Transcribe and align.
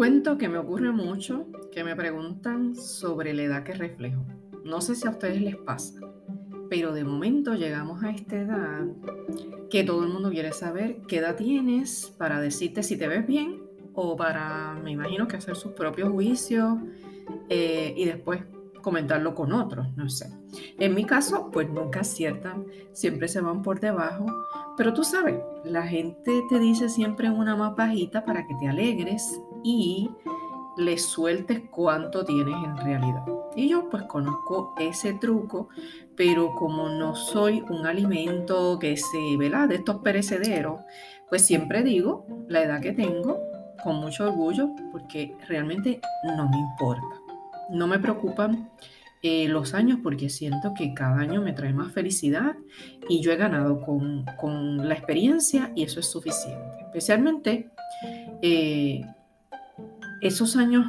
cuento 0.00 0.38
que 0.38 0.48
me 0.48 0.56
ocurre 0.56 0.92
mucho 0.92 1.44
que 1.70 1.84
me 1.84 1.94
preguntan 1.94 2.74
sobre 2.74 3.34
la 3.34 3.42
edad 3.42 3.64
que 3.64 3.74
reflejo. 3.74 4.24
No 4.64 4.80
sé 4.80 4.94
si 4.94 5.06
a 5.06 5.10
ustedes 5.10 5.42
les 5.42 5.56
pasa, 5.56 6.00
pero 6.70 6.94
de 6.94 7.04
momento 7.04 7.52
llegamos 7.52 8.02
a 8.02 8.08
esta 8.08 8.36
edad 8.36 8.86
que 9.68 9.84
todo 9.84 10.02
el 10.04 10.08
mundo 10.08 10.30
quiere 10.30 10.52
saber 10.52 11.02
qué 11.06 11.18
edad 11.18 11.36
tienes 11.36 12.14
para 12.16 12.40
decirte 12.40 12.82
si 12.82 12.96
te 12.96 13.08
ves 13.08 13.26
bien 13.26 13.60
o 13.92 14.16
para, 14.16 14.72
me 14.82 14.90
imagino 14.90 15.28
que 15.28 15.36
hacer 15.36 15.54
sus 15.54 15.72
propios 15.72 16.08
juicios 16.08 16.78
eh, 17.50 17.92
y 17.94 18.06
después 18.06 18.42
comentarlo 18.80 19.34
con 19.34 19.52
otros, 19.52 19.86
no 19.98 20.08
sé. 20.08 20.30
En 20.78 20.94
mi 20.94 21.04
caso, 21.04 21.50
pues 21.52 21.68
nunca 21.68 22.00
aciertan, 22.00 22.64
siempre 22.94 23.28
se 23.28 23.42
van 23.42 23.60
por 23.60 23.80
debajo, 23.80 24.24
pero 24.78 24.94
tú 24.94 25.04
sabes, 25.04 25.36
la 25.62 25.86
gente 25.86 26.42
te 26.48 26.58
dice 26.58 26.88
siempre 26.88 27.28
una 27.28 27.54
más 27.54 27.76
bajita 27.76 28.24
para 28.24 28.46
que 28.46 28.54
te 28.54 28.66
alegres 28.66 29.38
y 29.62 30.10
le 30.76 30.98
sueltes 30.98 31.62
cuánto 31.70 32.24
tienes 32.24 32.54
en 32.64 32.76
realidad. 32.76 33.24
Y 33.56 33.68
yo 33.68 33.88
pues 33.90 34.04
conozco 34.04 34.74
ese 34.78 35.14
truco, 35.14 35.68
pero 36.16 36.54
como 36.54 36.88
no 36.88 37.16
soy 37.16 37.62
un 37.68 37.86
alimento 37.86 38.78
que 38.78 38.96
se, 38.96 39.36
¿verdad? 39.36 39.68
De 39.68 39.76
estos 39.76 39.98
perecederos, 39.98 40.80
pues 41.28 41.46
siempre 41.46 41.82
digo 41.82 42.26
la 42.48 42.62
edad 42.62 42.80
que 42.80 42.92
tengo 42.92 43.40
con 43.82 43.96
mucho 43.96 44.24
orgullo 44.24 44.70
porque 44.92 45.36
realmente 45.48 46.00
no 46.36 46.48
me 46.48 46.58
importa. 46.58 47.16
No 47.70 47.86
me 47.86 47.98
preocupan 47.98 48.70
eh, 49.22 49.48
los 49.48 49.74
años 49.74 49.98
porque 50.02 50.30
siento 50.30 50.72
que 50.74 50.94
cada 50.94 51.18
año 51.20 51.42
me 51.42 51.52
trae 51.52 51.72
más 51.72 51.92
felicidad 51.92 52.56
y 53.08 53.20
yo 53.20 53.32
he 53.32 53.36
ganado 53.36 53.80
con, 53.82 54.88
la 54.88 54.94
experiencia 54.94 55.72
y 55.74 55.82
eso 55.82 56.00
es 56.00 56.06
suficiente. 56.06 56.78
Especialmente 56.86 57.70
eh, 58.42 59.02
esos 60.20 60.56
años 60.56 60.86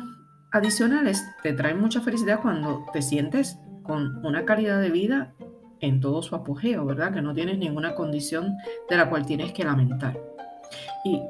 adicionales 0.51 1.25
te 1.43 1.53
traen 1.53 1.79
mucha 1.79 2.01
felicidad 2.01 2.41
cuando 2.41 2.85
te 2.91 3.01
sientes 3.01 3.57
con 3.83 4.23
una 4.25 4.45
calidad 4.45 4.81
de 4.81 4.89
vida 4.89 5.33
en 5.79 5.99
todo 5.99 6.21
su 6.21 6.35
apogeo, 6.35 6.85
¿verdad? 6.85 7.13
Que 7.13 7.21
no 7.21 7.33
tienes 7.33 7.57
ninguna 7.57 7.95
condición 7.95 8.57
de 8.89 8.97
la 8.97 9.09
cual 9.09 9.25
tienes 9.25 9.51
que 9.53 9.63
lamentar. 9.63 10.19
Y 11.03 11.21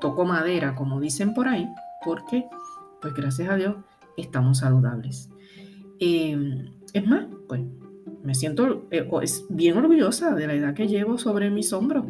toco 0.00 0.24
madera, 0.24 0.74
como 0.74 1.00
dicen 1.00 1.32
por 1.32 1.48
ahí, 1.48 1.68
porque, 2.04 2.46
pues 3.00 3.14
gracias 3.14 3.48
a 3.48 3.56
Dios, 3.56 3.76
estamos 4.16 4.58
saludables. 4.58 5.30
Em, 6.00 6.72
es 6.92 7.06
más, 7.06 7.26
pues 7.48 7.62
me 8.22 8.34
siento 8.34 8.86
eh, 8.90 9.08
es 9.22 9.44
bien 9.48 9.76
orgullosa 9.76 10.34
de 10.34 10.46
la 10.46 10.54
edad 10.54 10.74
que 10.74 10.88
llevo 10.88 11.18
sobre 11.18 11.50
mis 11.50 11.72
hombros, 11.72 12.06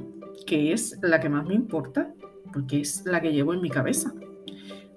que 0.46 0.72
es 0.72 0.98
la 1.02 1.20
que 1.20 1.28
más 1.28 1.46
me 1.46 1.54
importa, 1.54 2.14
porque 2.52 2.80
es 2.80 3.04
la 3.04 3.20
que 3.20 3.32
llevo 3.32 3.52
en 3.52 3.60
mi 3.60 3.68
cabeza, 3.68 4.14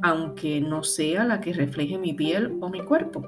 aunque 0.01 0.61
no 0.61 0.83
sea 0.83 1.23
la 1.23 1.41
que 1.41 1.53
refleje 1.53 1.97
mi 1.97 2.13
piel 2.13 2.57
o 2.61 2.69
mi 2.69 2.81
cuerpo. 2.83 3.25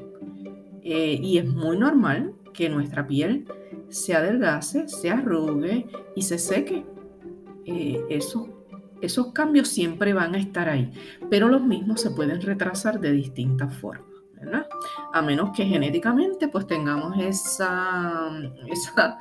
Eh, 0.82 1.20
y 1.22 1.38
es 1.38 1.46
muy 1.46 1.78
normal 1.78 2.34
que 2.54 2.70
nuestra 2.70 3.06
piel 3.08 3.46
se 3.90 4.16
adelgace, 4.16 4.88
se 4.88 5.10
arrugue 5.10 5.88
y 6.16 6.22
se 6.22 6.38
seque. 6.38 6.86
Eh, 7.66 8.04
eso 8.10 8.60
esos 9.02 9.32
cambios 9.32 9.70
siempre 9.70 10.14
van 10.14 10.36
a 10.36 10.40
estar 10.40 10.68
ahí, 10.68 10.92
pero 11.30 11.48
los 11.48 11.62
mismos 11.64 12.02
se 12.02 12.12
pueden 12.12 12.42
retrasar 12.42 13.00
de 13.00 13.12
distintas 13.12 13.74
formas. 13.78 14.08
¿verdad? 14.34 14.68
A 15.14 15.22
menos 15.22 15.52
que 15.56 15.66
genéticamente 15.66 16.48
pues 16.48 16.66
tengamos 16.66 17.18
esa, 17.20 18.30
esa, 18.68 19.18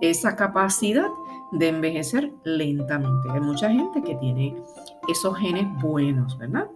esa 0.00 0.34
capacidad 0.34 1.08
de 1.52 1.68
envejecer 1.68 2.32
lentamente. 2.44 3.30
Hay 3.30 3.40
mucha 3.40 3.70
gente 3.70 4.02
que 4.02 4.14
tiene 4.16 4.56
esos 5.08 5.36
genes 5.36 5.66
buenos, 5.82 6.38
¿verdad? 6.38 6.70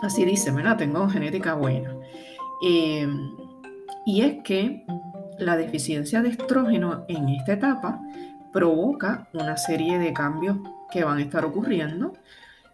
Así 0.00 0.24
dice, 0.24 0.50
¿verdad? 0.50 0.78
Tengo 0.78 1.08
genética 1.08 1.54
buena. 1.54 1.94
Eh, 2.64 3.06
y 4.06 4.22
es 4.22 4.42
que 4.42 4.84
la 5.38 5.56
deficiencia 5.56 6.22
de 6.22 6.30
estrógeno 6.30 7.04
en 7.08 7.28
esta 7.28 7.52
etapa 7.52 8.00
provoca 8.52 9.28
una 9.32 9.56
serie 9.56 9.98
de 9.98 10.12
cambios 10.12 10.58
que 10.90 11.04
van 11.04 11.18
a 11.18 11.22
estar 11.22 11.44
ocurriendo, 11.44 12.12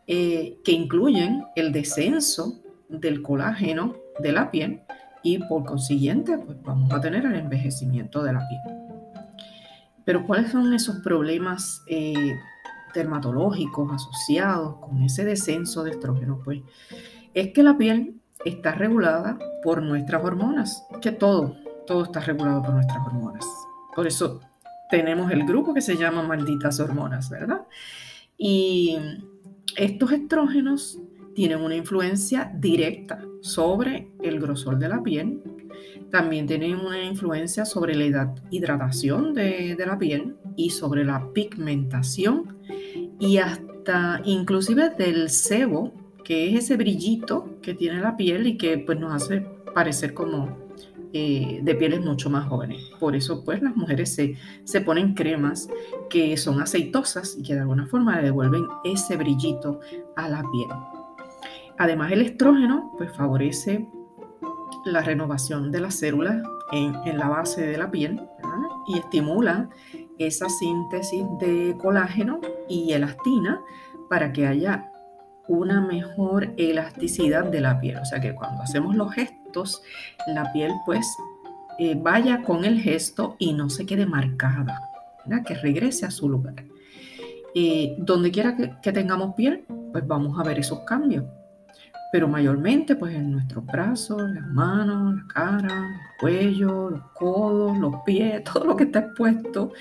eh, 0.07 0.59
que 0.65 0.73
incluyen 0.73 1.45
el 1.55 1.73
descenso 1.73 2.61
del 2.89 3.23
colágeno 3.23 3.95
de 4.19 4.33
la 4.33 4.51
piel 4.51 4.81
y 5.23 5.39
por 5.39 5.65
consiguiente 5.65 6.39
pues 6.39 6.61
vamos 6.62 6.93
a 6.93 7.01
tener 7.01 7.25
el 7.27 7.34
envejecimiento 7.34 8.23
de 8.23 8.33
la 8.33 8.49
piel. 8.49 8.61
Pero 10.05 10.27
¿cuáles 10.27 10.51
son 10.51 10.73
esos 10.73 10.97
problemas 11.01 11.83
eh, 11.87 12.34
dermatológicos 12.98 13.92
asociados 13.92 14.76
con 14.76 15.03
ese 15.03 15.25
descenso 15.25 15.84
de 15.84 15.92
estrógeno? 15.92 16.41
Pues 16.44 16.62
es 17.34 17.53
que 17.53 17.62
la 17.62 17.78
piel 17.78 18.14
está 18.44 18.72
regulada 18.72 19.38
por 19.62 19.82
nuestras 19.82 20.22
hormonas, 20.25 20.84
que 21.00 21.12
todo, 21.12 21.56
todo 21.86 22.04
está 22.04 22.20
regulado 22.20 22.62
por 22.62 22.75
nuestras 22.75 23.06
hormonas. 23.06 23.47
Por 23.94 24.06
eso 24.06 24.41
tenemos 24.91 25.31
el 25.31 25.44
grupo 25.44 25.75
que 25.75 25.81
se 25.81 25.97
llama 25.97 26.22
malditas 26.22 26.81
hormonas, 26.81 27.31
¿verdad? 27.31 27.66
Y 28.36 28.97
estos 29.76 30.12
estrógenos 30.12 30.98
tienen 31.34 31.60
una 31.60 31.76
influencia 31.76 32.50
directa 32.54 33.22
sobre 33.42 34.10
el 34.22 34.41
grosor 34.41 34.78
de 34.78 34.88
la 34.88 35.03
piel, 35.03 35.42
también 36.11 36.47
tienen 36.47 36.77
una 36.77 37.03
influencia 37.03 37.65
sobre 37.65 37.95
la 37.95 38.35
hidratación 38.51 39.35
de, 39.35 39.77
la 39.79 39.99
piel 39.99 40.37
y 40.57 40.71
sobre 40.71 41.05
la 41.05 41.33
pigmentación 41.33 42.57
y 43.19 43.39
hasta 43.39 44.21
inclusive 44.25 44.91
del 44.91 45.29
sebo, 45.31 45.93
que 46.25 46.51
es 46.51 46.65
ese 46.65 46.77
brillito 46.77 47.59
que 47.63 47.75
tiene 47.75 48.01
la 48.01 48.17
piel 48.17 48.47
y 48.47 48.57
que 48.57 48.79
pues 48.79 48.99
nos 48.99 49.15
hace 49.15 49.47
parecer 49.75 50.15
como 50.15 50.57
eh, 51.13 51.61
de 51.63 51.75
pieles 51.75 52.01
mucho 52.01 52.29
más 52.29 52.49
jóvenes. 52.49 52.83
Por 53.01 53.17
eso, 53.17 53.43
pues, 53.43 53.63
las 53.63 53.75
mujeres 53.75 54.15
se, 54.15 54.37
se 54.65 54.83
ponen 54.83 55.15
cremas 55.15 55.69
que 56.11 56.37
son 56.37 56.61
aceitosas 56.61 57.37
y 57.39 57.43
que 57.43 57.55
de 57.55 57.61
alguna 57.61 57.87
forma 57.87 58.17
le 58.17 58.25
devuelven 58.25 58.67
ese 58.85 59.17
brillito 59.17 59.81
a 60.17 60.29
la 60.29 60.43
piel. 60.53 60.69
Además, 61.79 62.13
el 62.13 62.21
estrógeno, 62.21 62.93
pues, 62.99 63.11
favorece 63.13 63.89
la 64.93 65.03
renovación 65.03 65.71
de 65.71 65.81
las 65.81 65.94
células 65.97 66.43
en, 66.72 67.19
la 67.19 67.28
base 67.28 67.66
de 67.66 67.78
la 67.78 67.91
piel 67.91 68.21
y 68.87 68.99
estimula 68.99 69.69
esa 70.19 70.49
síntesis 70.49 71.25
de 71.41 71.76
colágeno 71.78 72.41
y 72.69 72.93
elastina 72.93 73.60
para 74.09 74.32
que 74.32 74.47
haya 74.47 74.91
una 75.47 75.81
mejor 75.81 76.53
elasticidad 76.56 77.44
de 77.44 77.60
la 77.60 77.81
piel. 77.81 77.98
O 77.98 78.04
sea 78.04 78.21
que 78.21 78.34
cuando 78.34 78.62
hacemos 78.62 78.94
los 78.94 79.12
gestos, 79.12 79.82
la 80.27 80.53
piel 80.53 80.72
pues 80.84 81.06
eh, 81.78 81.97
vaya 81.97 82.43
con 82.43 82.65
el 82.65 82.81
gesto 82.81 83.37
y 83.38 83.53
no 83.53 83.71
se 83.71 83.87
quede 83.87 84.04
marcada, 84.04 84.91
que 85.47 85.54
regrese 85.54 86.06
a 86.06 86.10
su 86.10 86.28
lugar. 86.28 86.65
Eh, 87.54 87.97
donde 87.98 88.31
quiera 88.31 88.56
que, 88.56 88.93
tengamos 88.93 89.34
piel, 89.34 89.65
pues 89.93 90.06
vamos 90.06 90.38
a 90.38 90.43
ver 90.43 90.59
esos 90.59 90.81
cambios. 90.81 91.25
Pero 92.11 92.29
mayormente 92.29 92.97
pues 92.97 93.15
en 93.15 93.33
nuestros 93.33 93.65
brazos, 93.67 94.31
las 94.31 94.47
manos, 94.47 95.17
la 95.17 95.27
cara, 95.29 95.87
el 95.87 96.19
cuello, 96.19 96.91
los 96.91 97.03
codos, 97.15 97.79
los 97.79 97.97
pies, 98.07 98.43
todo 98.53 98.65
lo 98.65 98.77
que 98.77 98.85
está 98.85 99.01
expuesto, 99.01 99.73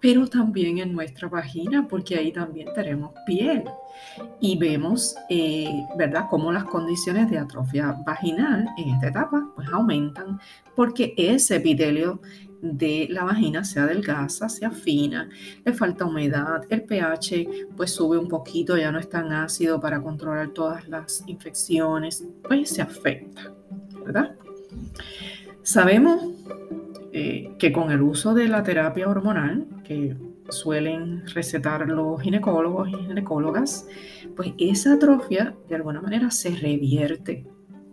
pero 0.00 0.26
también 0.26 0.78
en 0.78 0.92
nuestra 0.92 1.28
vagina, 1.28 1.86
porque 1.86 2.16
ahí 2.16 2.32
también 2.32 2.68
tenemos 2.74 3.12
piel. 3.26 3.64
Y 4.40 4.56
vemos, 4.56 5.14
eh, 5.28 5.68
¿verdad?, 5.96 6.26
cómo 6.30 6.50
las 6.50 6.64
condiciones 6.64 7.30
de 7.30 7.38
atrofia 7.38 7.96
vaginal 8.06 8.66
en 8.78 8.94
esta 8.94 9.08
etapa 9.08 9.52
pues 9.54 9.68
aumentan, 9.68 10.40
porque 10.74 11.14
ese 11.16 11.56
epitelio 11.56 12.20
de 12.62 13.06
la 13.10 13.24
vagina 13.24 13.64
se 13.64 13.80
adelgaza, 13.80 14.48
se 14.48 14.66
afina, 14.66 15.28
le 15.64 15.72
falta 15.72 16.04
humedad, 16.04 16.62
el 16.68 16.82
pH 16.82 17.48
pues 17.76 17.92
sube 17.92 18.18
un 18.18 18.28
poquito, 18.28 18.76
ya 18.76 18.92
no 18.92 18.98
es 18.98 19.08
tan 19.08 19.32
ácido 19.32 19.80
para 19.80 20.02
controlar 20.02 20.50
todas 20.50 20.88
las 20.88 21.22
infecciones, 21.26 22.24
pues 22.46 22.70
se 22.70 22.82
afecta, 22.82 23.52
¿verdad? 24.04 24.34
Sabemos 25.62 26.22
eh, 27.12 27.54
que 27.58 27.72
con 27.72 27.90
el 27.90 28.02
uso 28.02 28.34
de 28.34 28.48
la 28.48 28.62
terapia 28.62 29.08
hormonal, 29.08 29.66
que 29.84 30.16
suelen 30.48 31.26
recetar 31.28 31.88
los 31.88 32.20
ginecólogos 32.20 32.88
y 32.88 32.94
ginecólogas, 32.94 33.86
pues 34.36 34.52
esa 34.58 34.94
atrofia 34.94 35.56
de 35.68 35.74
alguna 35.74 36.00
manera 36.00 36.30
se 36.30 36.50
revierte 36.50 37.46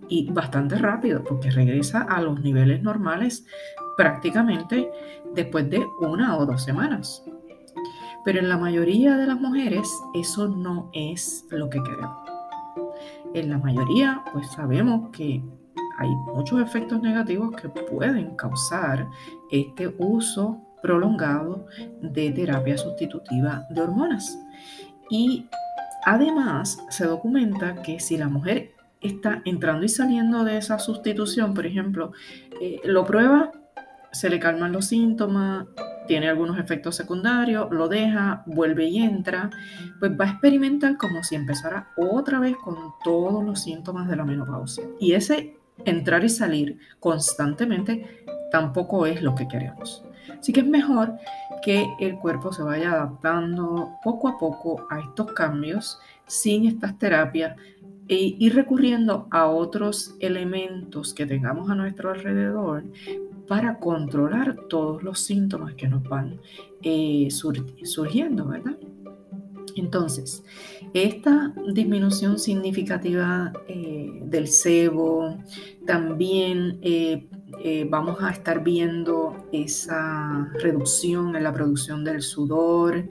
y 0.10 0.30
bastante 0.32 0.78
rápido 0.78 1.24
porque 1.24 1.52
regresa 1.52 2.02
a 2.02 2.22
los 2.22 2.40
niveles 2.42 2.82
normales 2.82 3.46
prácticamente 3.96 4.90
después 5.34 5.70
de 5.70 5.86
una 6.02 6.38
o 6.38 6.46
dos 6.46 6.64
semanas. 6.64 7.24
Pero 8.24 8.40
en 8.40 8.50
la 8.50 8.58
mayoría 8.58 9.18
de 9.18 9.28
las 9.28 9.40
mujeres 9.40 9.90
eso 10.14 10.48
no 10.48 10.90
es 10.94 11.46
lo 11.50 11.70
que 11.70 11.82
queremos. 11.82 12.18
En 13.34 13.50
la 13.50 13.58
mayoría 13.58 14.24
pues 14.32 14.50
sabemos 14.52 15.10
que 15.12 15.44
hay 15.98 16.10
muchos 16.10 16.62
efectos 16.62 17.02
negativos 17.02 17.56
que 17.56 17.70
pueden 17.70 18.36
causar 18.36 19.08
este 19.52 19.94
uso 19.98 20.62
prolongado 20.82 21.66
de 22.02 22.32
terapia 22.32 22.78
sustitutiva 22.78 23.66
de 23.70 23.82
hormonas. 23.82 24.38
Y 25.10 25.48
además 26.06 26.78
se 26.90 27.06
documenta 27.06 27.82
que 27.82 28.00
si 28.00 28.18
la 28.18 28.28
mujer 28.28 28.72
está 29.02 29.42
entrando 29.46 29.86
y 29.86 29.90
saliendo 29.90 30.44
de 30.44 30.58
esa 30.58 30.80
sustitución, 30.80 31.54
por 31.54 31.66
ejemplo, 31.66 32.12
eh, 32.62 32.80
lo 32.84 33.06
prueba, 33.06 33.52
se 34.12 34.30
le 34.30 34.40
calman 34.40 34.72
los 34.72 34.86
síntomas, 34.86 35.66
tiene 36.08 36.30
algunos 36.30 36.58
efectos 36.58 36.96
secundarios, 36.96 37.68
lo 37.72 37.88
deja, 37.88 38.44
vuelve 38.46 38.86
y 38.86 39.00
entra, 39.00 39.50
pues 40.00 40.12
va 40.20 40.26
a 40.26 40.30
experimentar 40.32 40.98
como 40.98 41.24
si 41.24 41.36
empezara 41.36 41.90
otra 41.98 42.40
vez 42.40 42.56
con 42.58 42.76
todos 43.04 43.44
los 43.44 43.62
síntomas 43.62 44.08
de 44.08 44.16
la 44.16 44.26
menopausia. 44.26 44.86
Y 45.00 45.14
ese 45.14 45.58
entrar 45.86 46.24
y 46.24 46.30
salir 46.30 46.80
constantemente 47.00 48.26
tampoco 48.52 49.06
es 49.06 49.22
lo 49.22 49.36
que 49.36 49.48
queremos. 49.48 50.04
Así 50.40 50.54
que 50.54 50.62
es 50.62 50.68
mejor 50.68 51.14
que 51.64 51.86
el 52.00 52.18
cuerpo 52.18 52.54
se 52.54 52.64
vaya 52.64 52.92
adaptando 52.92 53.92
poco 54.04 54.28
a 54.28 54.38
poco 54.38 54.88
a 54.90 55.00
estos 55.00 55.32
cambios 55.34 56.00
sin 56.26 56.68
estas 56.68 56.98
terapias 56.98 57.56
e 58.10 58.36
ir 58.38 58.56
recurriendo 58.56 59.28
a 59.32 59.48
otros 59.48 60.16
elementos 60.20 61.14
que 61.14 61.26
tengamos 61.26 61.70
a 61.70 61.76
nuestro 61.76 62.12
alrededor 62.12 62.84
para 63.48 63.80
controlar 63.80 64.56
todos 64.70 65.04
los 65.04 65.20
síntomas 65.20 65.74
que 65.76 65.88
nos 65.88 66.04
van 66.04 66.40
eh, 66.84 67.28
surgiendo, 67.30 68.48
¿verdad? 68.48 68.78
Entonces, 69.78 70.44
esta 70.94 71.54
disminución 71.74 72.40
significativa 72.40 73.54
eh, 73.68 74.20
del 74.24 74.48
sebo, 74.48 75.38
también 75.86 76.80
eh, 76.82 77.28
vamos 77.90 78.18
a 78.22 78.32
estar 78.32 78.64
viendo 78.64 79.48
esa 79.52 80.52
reducción 80.60 81.36
en 81.36 81.44
la 81.44 81.54
producción 81.54 82.04
del 82.04 82.22
sudor, 82.22 83.08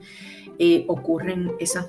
ocurren 0.87 1.51
esas 1.59 1.87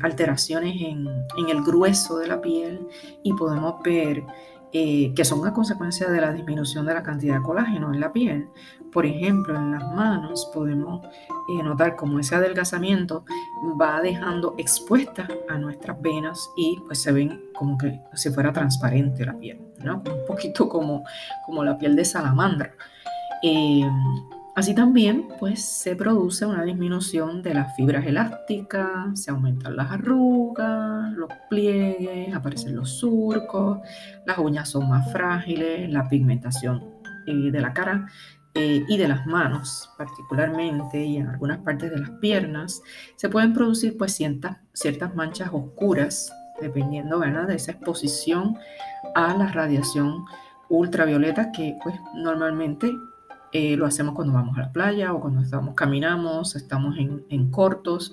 alteraciones 0.00 0.80
en, 0.80 1.08
en 1.36 1.48
el 1.48 1.64
grueso 1.64 2.18
de 2.18 2.28
la 2.28 2.40
piel 2.40 2.78
y 3.24 3.32
podemos 3.32 3.82
ver 3.82 4.22
eh, 4.72 5.12
que 5.14 5.24
son 5.24 5.40
una 5.40 5.52
consecuencia 5.52 6.08
de 6.08 6.20
la 6.20 6.32
disminución 6.32 6.86
de 6.86 6.94
la 6.94 7.02
cantidad 7.02 7.36
de 7.36 7.42
colágeno 7.42 7.92
en 7.94 8.00
la 8.00 8.12
piel. 8.12 8.48
Por 8.92 9.06
ejemplo, 9.06 9.56
en 9.56 9.72
las 9.72 9.92
manos 9.94 10.50
podemos 10.52 11.04
eh, 11.04 11.62
notar 11.62 11.96
cómo 11.96 12.18
ese 12.18 12.34
adelgazamiento 12.34 13.24
va 13.80 14.00
dejando 14.00 14.54
expuestas 14.58 15.28
a 15.48 15.58
nuestras 15.58 16.00
venas 16.00 16.50
y 16.56 16.78
pues 16.86 17.00
se 17.00 17.12
ven 17.12 17.40
como 17.54 17.78
que 17.78 18.00
si 18.14 18.30
fuera 18.30 18.52
transparente 18.52 19.24
la 19.24 19.38
piel, 19.38 19.60
¿no? 19.84 19.96
Un 19.96 20.26
poquito 20.26 20.68
como, 20.68 21.04
como 21.44 21.62
la 21.64 21.78
piel 21.78 21.94
de 21.94 22.04
salamandra. 22.04 22.74
Eh, 23.42 23.88
Así 24.56 24.74
también, 24.74 25.28
pues 25.38 25.62
se 25.62 25.94
produce 25.96 26.46
una 26.46 26.64
disminución 26.64 27.42
de 27.42 27.52
las 27.52 27.76
fibras 27.76 28.06
elásticas, 28.06 28.88
se 29.12 29.30
aumentan 29.30 29.76
las 29.76 29.92
arrugas, 29.92 31.12
los 31.12 31.28
pliegues, 31.50 32.34
aparecen 32.34 32.74
los 32.74 32.88
surcos, 32.88 33.80
las 34.24 34.38
uñas 34.38 34.70
son 34.70 34.88
más 34.88 35.12
frágiles, 35.12 35.90
la 35.90 36.08
pigmentación 36.08 36.82
eh, 37.26 37.50
de 37.50 37.60
la 37.60 37.74
cara 37.74 38.06
eh, 38.54 38.82
y 38.88 38.96
de 38.96 39.08
las 39.08 39.26
manos 39.26 39.90
particularmente 39.98 41.04
y 41.04 41.18
en 41.18 41.28
algunas 41.28 41.58
partes 41.58 41.90
de 41.90 41.98
las 41.98 42.10
piernas, 42.12 42.80
se 43.16 43.28
pueden 43.28 43.52
producir 43.52 43.98
pues 43.98 44.14
ciertas, 44.14 44.56
ciertas 44.72 45.14
manchas 45.14 45.50
oscuras 45.52 46.32
dependiendo 46.62 47.18
de 47.18 47.54
esa 47.54 47.72
exposición 47.72 48.56
a 49.14 49.36
la 49.36 49.48
radiación 49.48 50.24
ultravioleta 50.70 51.52
que 51.52 51.76
pues 51.82 51.94
normalmente 52.14 52.90
eh, 53.52 53.76
lo 53.76 53.86
hacemos 53.86 54.14
cuando 54.14 54.34
vamos 54.34 54.56
a 54.58 54.62
la 54.62 54.72
playa 54.72 55.12
o 55.12 55.20
cuando 55.20 55.40
estamos 55.40 55.74
caminamos, 55.74 56.56
estamos 56.56 56.96
en, 56.98 57.50
cortos. 57.50 58.12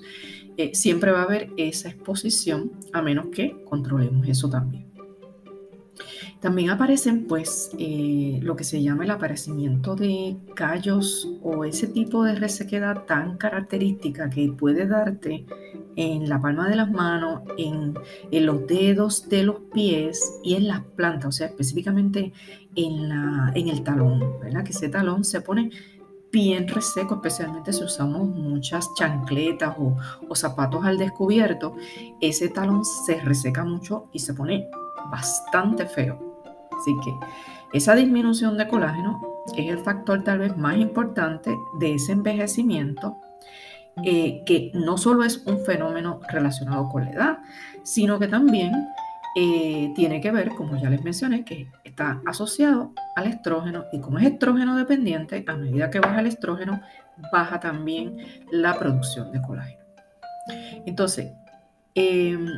Eh, 0.56 0.74
siempre 0.74 1.10
va 1.10 1.20
a 1.20 1.24
haber 1.24 1.50
esa 1.56 1.88
exposición 1.88 2.72
a 2.92 3.02
menos 3.02 3.26
que 3.26 3.62
controlemos 3.64 4.26
eso 4.28 4.48
también. 4.48 4.84
También 6.40 6.70
aparecen 6.70 7.26
pues 7.26 7.70
eh, 7.78 8.38
lo 8.42 8.54
que 8.54 8.64
se 8.64 8.82
llama 8.82 9.04
el 9.04 9.10
aparecimiento 9.10 9.96
de 9.96 10.36
callos 10.54 11.28
o 11.42 11.64
ese 11.64 11.86
tipo 11.86 12.22
de 12.22 12.34
resequedad 12.34 13.04
tan 13.04 13.38
característica 13.38 14.28
que 14.28 14.52
puede 14.52 14.86
darte 14.86 15.46
en 15.96 16.28
la 16.28 16.40
palma 16.40 16.68
de 16.68 16.76
las 16.76 16.90
manos, 16.90 17.42
en, 17.58 17.94
los 18.30 18.66
dedos 18.66 19.28
de 19.28 19.44
los 19.44 19.56
pies 19.72 20.40
y 20.42 20.54
en 20.54 20.68
las 20.68 20.80
plantas, 20.80 21.28
o 21.28 21.32
sea, 21.32 21.46
específicamente 21.46 22.32
en, 22.74 23.08
la, 23.08 23.52
en 23.54 23.68
el 23.68 23.82
talón, 23.82 24.40
¿verdad? 24.40 24.64
Que 24.64 24.72
ese 24.72 24.88
talón 24.88 25.24
se 25.24 25.40
pone 25.40 25.70
bien 26.32 26.66
reseco, 26.66 27.14
especialmente 27.14 27.72
si 27.72 27.84
usamos 27.84 28.26
muchas 28.28 28.88
chancletas 28.96 29.76
o, 29.78 29.96
o 30.28 30.34
zapatos 30.34 30.84
al 30.84 30.98
descubierto, 30.98 31.76
ese 32.20 32.48
talón 32.48 32.84
se 32.84 33.20
reseca 33.20 33.64
mucho 33.64 34.06
y 34.12 34.18
se 34.18 34.34
pone 34.34 34.68
bastante 35.10 35.86
feo. 35.86 36.42
Así 36.76 36.92
que 37.04 37.14
esa 37.72 37.94
disminución 37.94 38.58
de 38.58 38.66
colágeno 38.66 39.20
es 39.56 39.68
el 39.68 39.78
factor 39.78 40.24
tal 40.24 40.40
vez 40.40 40.56
más 40.56 40.76
importante 40.76 41.56
de 41.78 41.94
ese 41.94 42.12
envejecimiento 42.12 43.16
eh, 44.02 44.42
que 44.44 44.72
no 44.74 44.98
solo 44.98 45.22
es 45.24 45.44
un 45.46 45.64
fenómeno 45.64 46.20
relacionado 46.28 46.88
con 46.88 47.04
la 47.04 47.10
edad, 47.12 47.38
sino 47.84 48.18
que 48.18 48.26
también 48.26 48.88
eh, 49.36 49.92
tiene 49.94 50.20
que 50.20 50.32
ver, 50.32 50.50
como 50.50 50.76
ya 50.76 50.90
les 50.90 51.02
mencioné, 51.02 51.44
que 51.44 51.68
está 51.84 52.20
asociado 52.26 52.92
al 53.14 53.26
estrógeno 53.26 53.84
y 53.92 54.00
como 54.00 54.18
es 54.18 54.26
estrógeno 54.26 54.76
dependiente, 54.76 55.44
a 55.46 55.56
medida 55.56 55.90
que 55.90 56.00
baja 56.00 56.20
el 56.20 56.26
estrógeno, 56.26 56.80
baja 57.32 57.60
también 57.60 58.16
la 58.50 58.78
producción 58.78 59.30
de 59.32 59.42
colágeno. 59.42 59.82
Entonces, 60.86 61.32
em, 61.94 62.48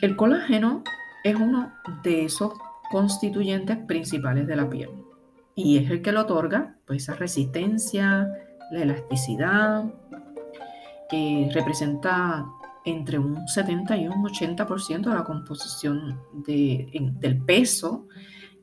el 0.00 0.16
colágeno 0.16 0.82
es 1.24 1.36
uno 1.36 1.72
de 2.02 2.24
esos 2.24 2.52
constituyentes 2.90 3.78
principales 3.78 4.46
de 4.46 4.56
la 4.56 4.68
piel 4.68 4.90
y 5.54 5.78
es 5.78 5.90
el 5.90 6.02
que 6.02 6.12
le 6.12 6.18
otorga 6.18 6.76
pues, 6.86 7.02
esa 7.02 7.14
resistencia, 7.14 8.28
la 8.70 8.82
elasticidad, 8.82 9.84
representa 11.52 12.46
entre 12.84 13.18
un 13.18 13.46
70 13.46 13.96
y 13.96 14.08
un 14.08 14.24
80% 14.24 15.02
de 15.02 15.14
la 15.14 15.24
composición 15.24 16.18
del 16.34 17.38
peso 17.44 18.08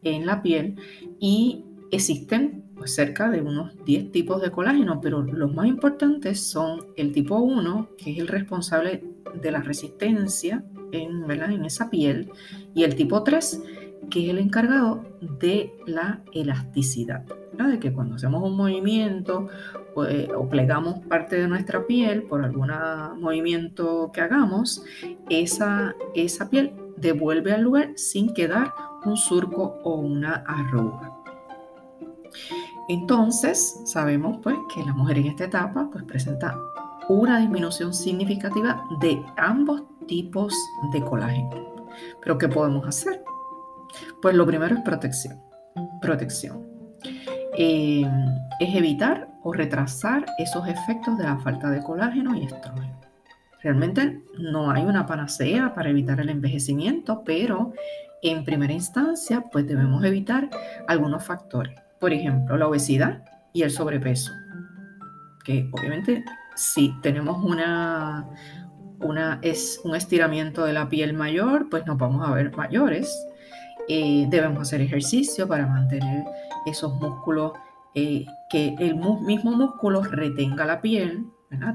en 0.04 0.26
la 0.26 0.42
piel 0.42 0.76
y 1.20 1.66
existen 1.92 2.64
pues, 2.76 2.96
cerca 2.96 3.30
de 3.30 3.42
unos 3.42 3.74
10 3.86 4.12
tipos 4.12 4.42
de 4.42 4.52
colágeno, 4.52 5.02
pero 5.02 5.22
los 5.22 5.54
más 5.54 5.68
importantes 5.68 6.40
son 6.42 6.88
el 6.96 7.12
tipo 7.12 7.38
1, 7.38 7.90
que 7.98 8.12
es 8.12 8.20
el 8.20 8.28
responsable 8.28 9.04
de 9.42 9.52
la 9.52 9.62
resistencia 9.62 10.64
en, 10.92 11.30
en 11.30 11.66
esa 11.66 11.90
piel, 11.90 12.32
y 12.74 12.84
el 12.84 12.96
tipo 12.96 13.24
3, 13.24 13.64
que 14.10 14.24
es 14.24 14.30
el 14.30 14.40
encargado 14.40 15.06
de 15.40 15.74
la 15.86 16.24
elasticidad, 16.34 17.26
de 17.68 17.80
que 17.80 17.94
cuando 17.94 18.16
hacemos 18.16 18.44
un 18.44 18.56
movimiento 18.56 19.48
pues, 19.94 20.30
o 20.36 20.48
plegamos 20.48 21.00
parte 21.08 21.38
de 21.38 21.48
nuestra 21.48 21.86
piel 21.86 22.24
por 22.24 22.44
algún 22.44 22.72
movimiento 23.18 24.12
que 24.14 24.22
hagamos, 24.22 24.84
esa, 25.30 25.96
esa 26.16 26.50
piel 26.50 26.74
devuelve 26.98 27.54
al 27.54 27.62
lugar 27.62 27.92
sin 27.96 28.34
quedar 28.34 28.74
un 29.06 29.18
surco 29.18 29.80
o 29.84 29.96
una 29.96 30.44
arruga. 30.48 31.14
Entonces, 32.90 33.82
sabemos 33.86 34.40
pues 34.42 34.58
que 34.74 34.84
la 34.84 34.94
mujer 34.94 35.20
en 35.20 35.28
esta 35.28 35.46
etapa 35.46 35.90
pues 35.92 36.04
presenta 36.04 36.58
una 37.08 37.40
disminución 37.40 37.94
significativa 37.94 38.84
de 39.00 39.24
ambos 39.38 39.84
tipos 40.08 40.54
de 40.92 41.04
colágeno. 41.04 41.50
Pero 42.22 42.38
¿qué 42.38 42.48
podemos 42.48 42.88
hacer? 42.88 43.24
Pues 44.22 44.36
lo 44.36 44.46
primero 44.46 44.76
es 44.76 44.82
protección. 44.82 45.40
Protección. 46.02 46.69
Eh, 47.62 48.10
es 48.62 48.74
evitar 48.74 49.28
o 49.44 49.52
retrasar 49.52 50.26
esos 50.38 50.66
efectos 50.66 51.18
de 51.18 51.26
la 51.26 51.38
falta 51.40 51.70
de 51.70 51.84
colágeno 51.84 52.34
y 52.34 52.46
estrógeno. 52.46 52.98
Realmente 53.62 54.24
no 54.38 54.72
hay 54.72 54.86
una 54.86 55.06
panacea 55.06 55.74
para 55.74 55.90
evitar 55.90 56.22
el 56.22 56.30
envejecimiento, 56.30 57.22
pero 57.26 57.74
en 58.24 58.46
primera 58.46 58.72
instancia 58.72 59.44
pues 59.52 59.68
debemos 59.68 60.06
evitar 60.06 60.50
algunos 60.88 61.26
factores. 61.26 61.78
Por 62.00 62.14
ejemplo, 62.14 62.56
la 62.56 62.70
obesidad 62.70 63.26
y 63.52 63.64
el 63.64 63.72
sobrepeso. 63.72 64.32
Que 65.44 65.70
obviamente 65.74 66.24
si 66.56 66.96
tenemos 67.02 67.44
una, 67.44 68.26
una, 69.02 69.40
es 69.42 69.82
un 69.84 69.98
estiramiento 69.98 70.64
de 70.64 70.72
la 70.72 70.88
piel 70.88 71.12
mayor, 71.12 71.68
pues 71.70 71.86
nos 71.86 71.98
vamos 71.98 72.26
a 72.26 72.32
ver 72.32 72.56
mayores. 72.56 73.14
Eh, 73.90 74.28
debemos 74.30 74.62
hacer 74.62 74.80
ejercicio 74.80 75.46
para 75.46 75.66
mantener 75.66 76.24
esos 76.70 76.94
músculos 77.00 77.54
eh, 77.96 78.26
que 78.50 78.76
el 78.80 78.96
mismo 78.96 79.52
músculo 79.52 80.04
retenga 80.04 80.66
la 80.66 80.82
piel, 80.82 81.26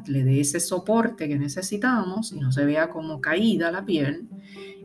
le 0.07 0.25
dé 0.25 0.41
ese 0.41 0.61
soporte 0.61 1.29
que 1.29 1.39
necesitamos 1.39 2.33
y 2.33 2.39
no 2.39 2.53
se 2.53 2.65
vea 2.65 2.91
como 2.91 3.21
caída 3.21 3.71
la 3.71 3.85
piel. 3.85 4.29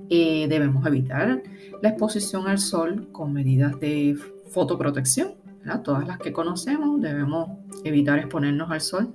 Eh, 0.09 0.47
debemos 0.49 0.85
evitar 0.87 1.43
la 1.81 1.89
exposición 1.89 2.47
al 2.47 2.57
sol 2.57 3.09
con 3.11 3.31
medidas 3.31 3.79
de 3.79 4.17
fotoprotección, 4.49 5.35
todas 5.83 6.07
las 6.07 6.17
que 6.19 6.33
conocemos, 6.33 7.01
debemos 7.01 7.49
evitar 7.83 8.19
exponernos 8.19 8.71
al 8.71 8.81
sol, 8.81 9.13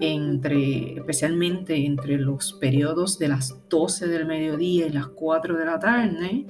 entre, 0.00 0.94
especialmente 0.94 1.84
entre 1.84 2.18
los 2.18 2.52
periodos 2.54 3.18
de 3.18 3.28
las 3.28 3.56
12 3.68 4.06
del 4.06 4.26
mediodía 4.26 4.86
y 4.86 4.90
las 4.90 5.08
4 5.08 5.56
de 5.56 5.64
la 5.64 5.78
tarde, 5.78 6.46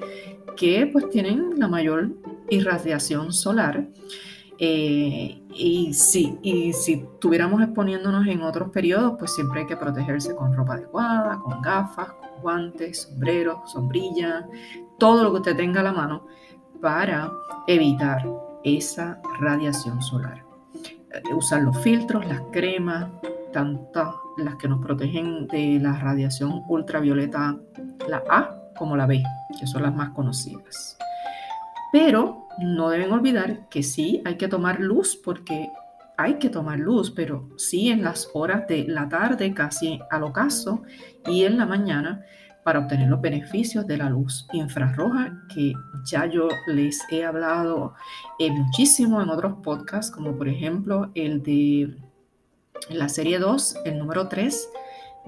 que 0.57 0.87
pues 0.93 1.09
tienen 1.09 1.59
la 1.59 1.69
mayor 1.69 2.11
irradiación 2.51 3.33
solar. 3.33 3.89
Eh, 4.61 5.41
y, 5.55 5.95
sí, 5.95 6.37
y 6.43 6.73
si 6.73 6.95
estuviéramos 6.95 7.63
exponiéndonos 7.63 8.27
en 8.27 8.43
otros 8.43 8.71
periodos, 8.71 9.15
pues 9.19 9.33
siempre 9.33 9.61
hay 9.61 9.67
que 9.67 9.77
protegerse 9.77 10.35
con 10.35 10.53
ropa 10.53 10.75
adecuada, 10.75 11.39
con 11.39 11.63
gafas, 11.63 12.09
con 12.13 12.43
guantes, 12.43 13.03
sombreros, 13.03 13.71
sombrilla, 13.71 14.49
todo 14.99 15.23
lo 15.23 15.31
que 15.31 15.37
usted 15.37 15.57
tenga 15.57 15.81
a 15.81 15.85
la 15.85 15.93
mano 15.93 16.27
para 16.81 17.31
evitar 17.69 18.25
esa 18.77 19.21
radiación 19.41 20.03
solar. 20.03 20.45
Eh, 21.13 21.35
usar 21.35 21.63
los 21.63 21.77
filtros, 21.79 22.27
las 22.27 22.43
cremas, 22.53 23.09
tantas 23.53 24.15
las 24.37 24.57
que 24.57 24.69
nos 24.69 24.81
protegen 24.81 25.47
de 25.49 25.79
la 25.81 25.99
radiación 25.99 26.63
ultravioleta, 26.69 27.57
la 28.09 28.23
A 28.29 28.55
como 28.77 28.97
la 28.97 29.07
B, 29.07 29.23
que 29.59 29.67
son 29.67 29.83
las 29.83 29.95
más 29.95 30.11
conocidas. 30.11 30.97
Pero 31.93 32.47
no 32.59 32.91
deben 32.91 33.13
olvidar 33.13 33.69
que 33.69 33.83
sí 33.83 34.23
hay 34.25 34.37
que 34.37 34.49
tomar 34.49 34.81
luz 34.81 35.17
porque 35.17 35.71
hay 36.17 36.35
que 36.35 36.51
tomar 36.51 36.79
luz, 36.79 37.13
pero 37.13 37.49
sí 37.57 37.91
en 37.91 38.03
las 38.03 38.29
horas 38.35 38.67
de 38.67 38.85
la 38.89 39.09
tarde, 39.09 39.55
casi 39.55 40.01
al 40.11 40.25
ocaso, 40.25 40.83
y 41.27 41.45
en 41.45 41.59
la 41.59 41.65
mañana 41.65 42.25
para 42.69 42.81
obtener 42.81 43.09
los 43.09 43.23
beneficios 43.23 43.87
de 43.87 43.97
la 43.97 44.11
luz 44.11 44.47
infrarroja 44.53 45.43
que 45.49 45.73
ya 46.05 46.27
yo 46.27 46.49
les 46.67 47.01
he 47.11 47.25
hablado 47.25 47.95
eh, 48.39 48.51
muchísimo 48.51 49.23
en 49.23 49.31
otros 49.31 49.55
podcasts, 49.63 50.15
como 50.15 50.37
por 50.37 50.51
ejemplo 50.51 51.11
el 51.15 51.43
de 51.43 51.97
la 52.91 53.09
serie 53.09 53.39
2, 53.39 53.77
el 53.87 53.99
número 53.99 54.29
3, 54.29 54.69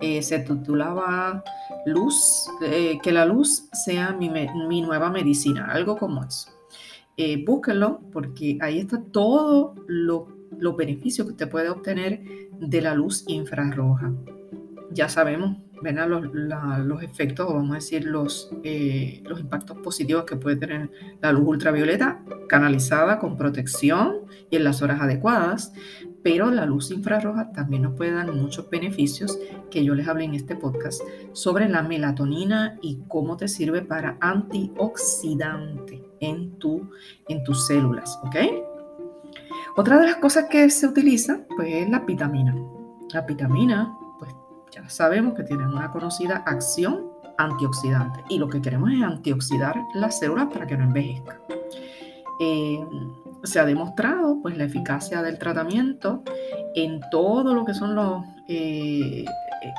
eh, 0.02 0.22
se 0.22 0.40
titulaba 0.40 1.42
Luz, 1.86 2.46
eh, 2.60 2.98
que 3.02 3.10
la 3.10 3.24
luz 3.24 3.70
sea 3.72 4.12
mi, 4.12 4.28
mi, 4.28 4.82
nueva 4.82 5.08
medicina, 5.08 5.64
algo 5.72 5.96
como 5.96 6.22
eso. 6.22 6.50
búsquenlo 7.46 8.02
porque 8.12 8.58
ahí 8.60 8.80
está 8.80 9.02
todo 9.02 9.74
lo, 9.86 10.28
los 10.58 10.76
beneficios 10.76 11.26
que 11.26 11.32
usted 11.32 11.48
puede 11.48 11.70
obtener 11.70 12.20
de 12.60 12.82
la 12.82 12.94
luz 12.94 13.24
infrarroja. 13.28 14.12
Ya 14.92 15.08
sabemos 15.08 15.58
los, 15.82 17.02
efectos, 17.02 17.46
o 17.48 17.54
vamos 17.54 17.72
a 17.72 17.74
decir, 17.76 18.04
los, 18.04 18.50
eh, 18.64 19.22
los 19.24 19.40
impactos 19.40 19.78
positivos 19.78 20.24
que 20.24 20.36
puede 20.36 20.56
tener 20.56 20.90
la 21.22 21.32
luz 21.32 21.46
ultravioleta 21.46 22.22
canalizada 22.48 23.18
con 23.18 23.36
protección 23.36 24.26
y 24.50 24.56
en 24.56 24.64
las 24.64 24.82
horas 24.82 25.00
adecuadas, 25.00 25.72
pero 26.22 26.50
la 26.50 26.66
luz 26.66 26.90
infrarroja 26.90 27.50
también 27.52 27.82
nos 27.82 27.94
puede 27.94 28.12
dar 28.12 28.30
muchos 28.32 28.68
beneficios 28.68 29.38
que 29.70 29.84
yo 29.84 29.94
les 29.94 30.06
hablé 30.06 30.24
en 30.24 30.34
este 30.34 30.54
podcast 30.54 31.00
sobre 31.32 31.68
la 31.68 31.82
melatonina 31.82 32.78
y 32.82 33.00
cómo 33.08 33.36
te 33.36 33.48
sirve 33.48 33.82
para 33.82 34.18
antioxidante 34.20 36.04
en, 36.20 36.58
tu, 36.58 36.90
en 37.28 37.42
tus 37.42 37.66
células, 37.66 38.18
¿ok? 38.24 38.36
Otra 39.76 39.98
de 39.98 40.06
las 40.06 40.16
cosas 40.16 40.46
que 40.50 40.68
se 40.68 40.86
utiliza 40.86 41.46
pues, 41.56 41.72
es 41.72 41.88
la 41.88 42.00
vitamina. 42.00 42.54
La 43.14 43.22
vitamina 43.22 43.96
ya 44.70 44.88
sabemos 44.88 45.34
que 45.34 45.42
tienen 45.42 45.68
una 45.68 45.90
conocida 45.90 46.38
acción 46.46 47.10
antioxidante 47.38 48.22
y 48.28 48.38
lo 48.38 48.48
que 48.48 48.60
queremos 48.60 48.90
es 48.92 49.02
antioxidar 49.02 49.76
las 49.94 50.18
células 50.18 50.48
para 50.52 50.66
que 50.66 50.76
no 50.76 50.84
envejezcan. 50.84 51.38
Eh, 52.40 52.80
se 53.44 53.58
ha 53.58 53.64
demostrado 53.64 54.38
pues, 54.42 54.56
la 54.56 54.64
eficacia 54.64 55.22
del 55.22 55.38
tratamiento 55.38 56.22
en 56.74 57.00
todo 57.10 57.54
lo 57.54 57.64
que 57.64 57.74
son 57.74 57.94
los, 57.94 58.22
eh, 58.48 59.24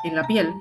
en 0.03 0.15
la 0.15 0.25
piel, 0.25 0.51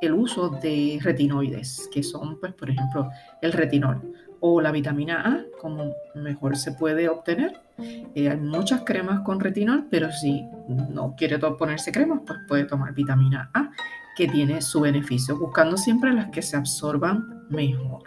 el 0.00 0.12
uso 0.12 0.48
de 0.48 0.98
retinoides, 1.00 1.88
que 1.92 2.02
son, 2.02 2.38
pues, 2.40 2.52
por 2.54 2.70
ejemplo, 2.70 3.08
el 3.40 3.52
retinol 3.52 4.12
o 4.44 4.60
la 4.60 4.72
vitamina 4.72 5.22
A, 5.24 5.44
como 5.60 5.94
mejor 6.16 6.56
se 6.56 6.72
puede 6.72 7.08
obtener. 7.08 7.60
Eh, 7.78 8.28
hay 8.28 8.36
muchas 8.36 8.82
cremas 8.82 9.20
con 9.20 9.38
retinol, 9.38 9.86
pero 9.88 10.10
si 10.10 10.44
no 10.68 11.14
quiere 11.16 11.38
ponerse 11.38 11.92
cremas, 11.92 12.22
pues 12.26 12.40
puede 12.48 12.64
tomar 12.64 12.92
vitamina 12.92 13.50
A, 13.54 13.70
que 14.16 14.26
tiene 14.26 14.60
su 14.60 14.80
beneficio, 14.80 15.38
buscando 15.38 15.76
siempre 15.76 16.12
las 16.12 16.30
que 16.30 16.42
se 16.42 16.56
absorban 16.56 17.46
mejor. 17.50 18.02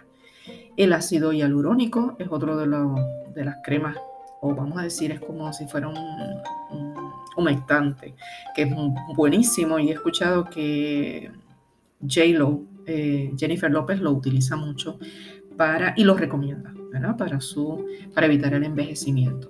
El 0.76 0.92
ácido 0.92 1.32
hialurónico 1.32 2.18
es 2.20 2.28
otro 2.30 2.58
de, 2.58 2.68
de 3.34 3.46
las 3.46 3.56
cremas, 3.64 3.96
o 4.42 4.54
vamos 4.54 4.78
a 4.78 4.84
decir, 4.84 5.14
es 5.14 5.22
como 5.22 5.54
si 5.54 5.66
fuera 5.68 5.88
un, 5.88 5.96
humectante, 7.38 8.14
que 8.54 8.64
es 8.64 8.76
buenísimo 9.16 9.80
y 9.80 9.90
he 9.90 9.94
escuchado 9.94 10.50
que 10.50 11.32
J-Lo, 12.02 12.62
eh, 12.88 13.32
Jennifer 13.38 13.72
López 13.72 14.02
lo 14.02 14.12
utiliza 14.12 14.58
mucho 14.58 15.00
para, 15.58 15.94
y 15.98 16.04
lo 16.04 16.16
recomienda 16.16 16.74
Para, 17.18 17.42
su, 17.42 17.86
para 18.14 18.28
evitar 18.28 18.54
el 18.54 18.64
envejecimiento. 18.64 19.50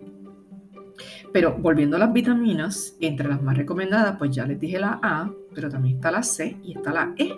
Pero 1.31 1.55
volviendo 1.57 1.97
a 1.97 1.99
las 1.99 2.13
vitaminas, 2.13 2.95
entre 3.01 3.27
las 3.27 3.41
más 3.41 3.57
recomendadas, 3.57 4.17
pues 4.17 4.31
ya 4.31 4.45
les 4.45 4.59
dije 4.59 4.79
la 4.79 4.99
A, 5.03 5.31
pero 5.53 5.69
también 5.69 5.95
está 5.97 6.09
la 6.09 6.23
C 6.23 6.57
y 6.63 6.77
está 6.77 6.93
la 6.93 7.13
E. 7.17 7.37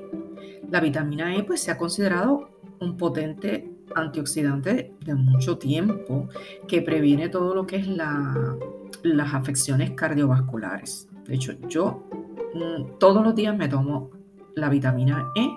La 0.69 0.79
vitamina 0.79 1.35
E 1.35 1.43
pues 1.43 1.61
se 1.61 1.71
ha 1.71 1.77
considerado 1.77 2.49
un 2.79 2.95
potente 2.95 3.71
antioxidante 3.95 4.93
de 5.03 5.15
mucho 5.15 5.57
tiempo 5.57 6.29
que 6.67 6.81
previene 6.81 7.29
todo 7.29 7.55
lo 7.55 7.65
que 7.65 7.77
es 7.77 7.87
la, 7.87 8.55
las 9.03 9.33
afecciones 9.33 9.91
cardiovasculares. 9.91 11.09
De 11.25 11.35
hecho, 11.35 11.53
yo 11.67 12.07
mm, 12.53 12.99
todos 12.99 13.23
los 13.23 13.35
días 13.35 13.57
me 13.57 13.67
tomo 13.67 14.11
la 14.55 14.69
vitamina 14.69 15.31
E 15.35 15.49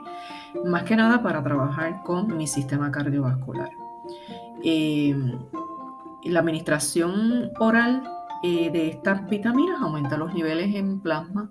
más 0.65 0.85
que 0.85 0.97
nada 0.97 1.23
para 1.23 1.43
trabajar 1.43 2.03
con 2.03 2.37
mi 2.37 2.47
sistema 2.47 2.91
cardiovascular. 2.91 3.71
Eh, 4.63 5.15
la 6.25 6.41
administración 6.41 7.51
oral 7.59 8.03
eh, 8.43 8.71
de 8.71 8.89
estas 8.89 9.29
vitaminas 9.29 9.81
aumenta 9.81 10.17
los 10.17 10.35
niveles 10.35 10.75
en 10.75 11.01
plasma 11.01 11.51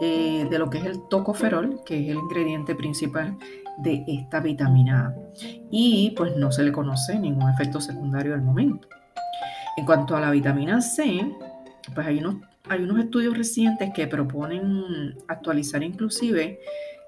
eh, 0.00 0.46
de 0.50 0.58
lo 0.58 0.68
que 0.68 0.78
es 0.78 0.84
el 0.84 1.02
tocoferol, 1.08 1.80
que 1.84 2.04
es 2.04 2.10
el 2.10 2.18
ingrediente 2.18 2.74
principal 2.74 3.36
de 3.78 4.04
esta 4.06 4.40
vitamina 4.40 5.06
A. 5.06 5.14
Y 5.70 6.12
pues 6.16 6.36
no 6.36 6.52
se 6.52 6.62
le 6.64 6.72
conoce 6.72 7.18
ningún 7.18 7.48
efecto 7.50 7.80
secundario 7.80 8.34
al 8.34 8.42
momento. 8.42 8.88
En 9.76 9.84
cuanto 9.84 10.16
a 10.16 10.20
la 10.20 10.30
vitamina 10.30 10.80
C, 10.80 11.34
pues 11.94 12.06
hay 12.06 12.18
unos, 12.18 12.36
hay 12.68 12.82
unos 12.82 12.98
estudios 12.98 13.36
recientes 13.36 13.90
que 13.94 14.06
proponen 14.06 15.16
actualizar 15.28 15.82
inclusive 15.82 16.60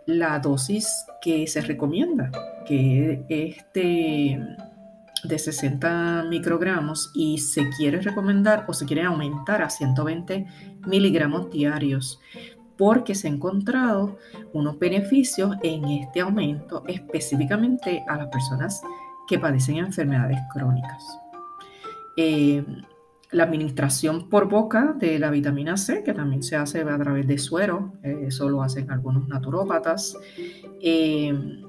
la 0.09 0.39
dosis 0.39 1.05
que 1.21 1.47
se 1.47 1.61
recomienda, 1.61 2.31
que 2.67 3.27
es 3.29 3.67
de, 3.75 4.57
de 5.23 5.39
60 5.39 6.25
microgramos 6.31 7.11
y 7.15 7.37
se 7.37 7.69
quiere 7.77 8.01
recomendar 8.01 8.65
o 8.69 8.73
se 8.73 8.87
quiere 8.87 9.03
aumentar 9.03 9.61
a 9.61 9.69
120 9.69 10.47
miligramos 10.87 11.51
diarios 11.51 12.19
porque 12.79 13.15
se 13.15 13.29
han 13.29 13.35
encontrado 13.35 14.17
unos 14.55 14.79
beneficios 14.79 15.57
en 15.63 15.85
este 15.85 16.21
aumento 16.21 16.85
específicamente 16.87 18.03
a 18.09 18.17
las 18.17 18.29
personas 18.29 18.81
que 19.29 19.39
padecen 19.39 19.77
enfermedades 19.77 20.39
crónicas. 20.55 21.05
Eh, 22.17 22.65
la 23.31 23.45
administración 23.45 24.29
por 24.29 24.49
boca 24.49 24.95
de 24.99 25.19
la 25.19 25.31
vitamina 25.31 25.77
C, 25.77 26.03
que 26.03 26.15
también 26.15 26.43
se 26.43 26.57
hace 26.57 26.81
a 26.81 26.99
través 26.99 27.27
de 27.27 27.39
suero, 27.39 27.93
eh, 28.03 28.25
eso 28.29 28.49
lo 28.49 28.63
hacen 28.63 28.91
algunos 28.91 29.29
naturópatas. 29.29 30.17
Eh, 30.81 31.63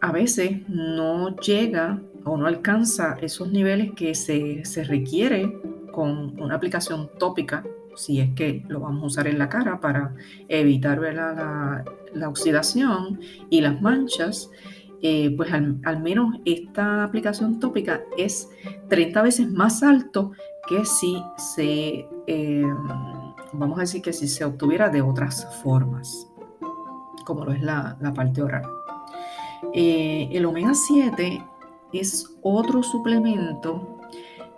a 0.00 0.12
veces 0.12 0.68
no 0.68 1.34
llega 1.36 2.02
o 2.24 2.36
no 2.36 2.46
alcanza 2.46 3.16
esos 3.22 3.50
niveles 3.50 3.92
que 3.92 4.14
se, 4.14 4.64
se 4.64 4.84
requiere 4.84 5.58
con 5.92 6.38
una 6.40 6.56
aplicación 6.56 7.10
tópica, 7.18 7.64
si 7.96 8.20
es 8.20 8.34
que 8.34 8.64
lo 8.68 8.80
vamos 8.80 9.02
a 9.02 9.06
usar 9.06 9.26
en 9.28 9.38
la 9.38 9.48
cara 9.48 9.80
para 9.80 10.14
evitar 10.48 10.98
la, 11.00 11.84
la 12.12 12.28
oxidación 12.28 13.20
y 13.48 13.60
las 13.60 13.80
manchas. 13.80 14.50
Eh, 15.06 15.34
pues 15.36 15.52
al, 15.52 16.02
menos 16.02 16.36
esta 16.46 17.04
aplicación 17.04 17.60
tópica 17.60 18.00
es 18.16 18.48
30 18.88 19.20
veces 19.20 19.52
más 19.52 19.82
alto 19.82 20.32
que 20.66 20.86
si 20.86 21.22
se, 21.36 22.08
eh, 22.26 22.64
vamos 23.52 23.76
a 23.76 23.82
decir 23.82 24.00
que 24.00 24.14
si 24.14 24.26
se 24.28 24.46
obtuviera 24.46 24.88
de 24.88 25.02
otras 25.02 25.46
formas, 25.62 26.26
como 27.26 27.44
lo 27.44 27.52
es 27.52 27.60
la, 27.60 27.98
parte 28.16 28.40
oral. 28.40 28.62
Eh, 29.74 30.30
el 30.32 30.46
omega 30.46 30.72
7 30.72 31.44
es 31.92 32.38
otro 32.40 32.82
suplemento 32.82 33.98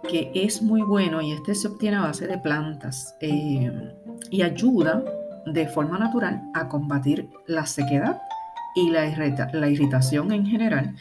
que 0.09 0.31
es 0.33 0.63
muy 0.63 0.83
bueno 0.83 1.21
y 1.23 1.33
este 1.33 1.57
se 1.57 1.67
obtiene 1.67 1.97
a 1.97 2.03
base 2.03 2.29
de 2.29 2.39
plantas 2.39 3.17
y 3.21 4.43
ayuda 4.43 5.03
de 5.45 5.67
forma 5.67 5.99
natural 5.99 6.41
a 6.55 6.69
combatir 6.69 7.29
la 7.49 7.67
sequedad 7.67 8.21
y 8.77 8.91
la, 8.91 9.07
la 9.53 9.69
irritación 9.69 10.31
en 10.31 10.47
general, 10.47 10.95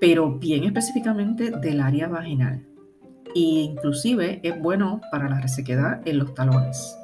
pero 0.00 0.38
bien 0.38 0.64
específicamente 0.64 1.50
del 1.50 1.80
área 1.80 2.08
vaginal. 2.08 2.66
e 3.34 3.40
inclusive 3.40 4.40
es 4.42 4.60
bueno 4.60 5.00
para 5.10 5.28
la 5.30 5.40
resequedad 5.40 6.02
en 6.04 6.18
los 6.18 6.34
talones. 6.34 6.98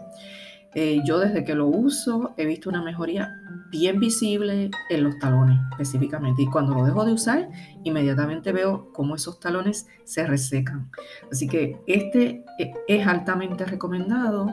Eh, 0.74 1.00
yo 1.04 1.18
desde 1.18 1.44
que 1.44 1.54
lo 1.54 1.66
uso 1.66 2.34
he 2.36 2.44
visto 2.44 2.68
una 2.68 2.82
mejoría 2.82 3.32
bien 3.70 3.98
visible 3.98 4.70
en 4.90 5.04
los 5.04 5.18
talones 5.18 5.58
específicamente 5.70 6.42
y 6.42 6.46
cuando 6.46 6.74
lo 6.74 6.84
dejo 6.84 7.04
de 7.06 7.12
usar 7.12 7.48
inmediatamente 7.84 8.52
veo 8.52 8.92
cómo 8.92 9.14
esos 9.14 9.40
talones 9.40 9.86
se 10.04 10.26
resecan. 10.26 10.90
Así 11.32 11.48
que 11.48 11.80
este 11.86 12.44
eh, 12.58 12.74
es 12.86 13.06
altamente 13.06 13.64
recomendado. 13.64 14.52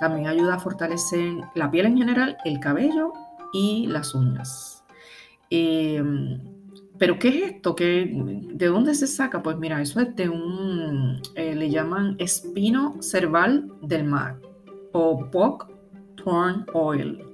También 0.00 0.28
ayuda 0.28 0.54
a 0.54 0.60
fortalecer 0.60 1.34
la 1.54 1.70
piel 1.70 1.86
en 1.86 1.98
general, 1.98 2.38
el 2.44 2.58
cabello 2.58 3.12
y 3.52 3.86
las 3.86 4.14
uñas. 4.14 4.79
Em, 5.50 6.38
pero 6.98 7.18
¿qué 7.18 7.28
es 7.28 7.52
esto? 7.52 7.74
¿De 7.78 8.66
dónde 8.66 8.94
se 8.94 9.06
saca? 9.06 9.42
Pues 9.42 9.56
mira, 9.58 9.80
eso 9.80 10.00
es 10.00 10.14
de 10.16 10.28
un, 10.28 11.20
eh, 11.34 11.54
le 11.54 11.70
llaman 11.70 12.16
espino 12.18 12.96
cerval 13.00 13.72
del 13.82 14.04
mar 14.04 14.38
o 14.92 15.24
Bok 15.24 15.68
Thorn 16.16 16.66
Oil, 16.74 17.24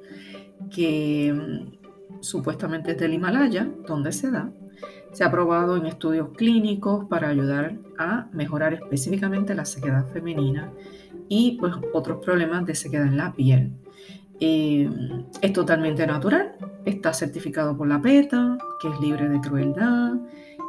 que 0.71 1.33
mm, 1.33 2.23
supuestamente 2.23 2.93
es 2.93 2.99
del 2.99 3.15
Himalaya, 3.15 3.69
donde 3.87 4.13
se 4.13 4.31
da. 4.31 4.51
Se 5.13 5.25
ha 5.25 5.31
probado 5.31 5.77
en 5.77 5.87
estudios 5.87 6.29
clínicos 6.37 7.07
para 7.07 7.29
ayudar 7.29 7.77
a 7.99 8.29
mejorar 8.33 8.75
específicamente 8.75 9.55
la 9.55 9.65
sequedad 9.65 10.07
femenina 10.13 10.73
y 11.29 11.57
pues 11.59 11.75
otros 11.93 12.25
problemas 12.25 12.67
de 12.67 12.75
sequedad 12.75 13.07
en 13.07 13.17
la 13.17 13.33
piel. 13.33 13.73
Eh, 14.39 14.91
es 15.41 15.53
totalmente 15.53 16.07
natural, 16.07 16.56
está 16.87 17.13
certificado 17.13 17.77
por 17.77 17.87
la 17.87 18.01
PETA, 18.01 18.57
que 18.81 18.89
es 18.89 19.01
libre 19.01 19.29
de 19.29 19.41
crueldad, 19.41 20.15